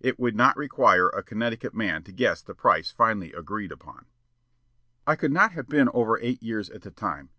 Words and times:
It 0.00 0.20
would 0.20 0.36
not 0.36 0.58
require 0.58 1.08
a 1.08 1.22
Connecticut 1.22 1.72
man 1.72 2.02
to 2.02 2.12
guess 2.12 2.42
the 2.42 2.54
price 2.54 2.90
finally 2.90 3.32
agreed 3.32 3.72
upon.... 3.72 4.04
"I 5.06 5.16
could 5.16 5.32
not 5.32 5.52
have 5.52 5.66
been 5.66 5.88
over 5.94 6.18
eight 6.20 6.42
years 6.42 6.68
at 6.68 6.82
the 6.82 6.90
time. 6.90 7.30